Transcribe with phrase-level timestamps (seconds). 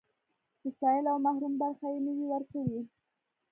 [0.61, 2.79] د سايل او محروم برخه يې نه وي ورکړې.